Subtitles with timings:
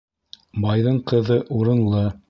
[0.63, 2.07] Байҙың ҡыҙы урынлы.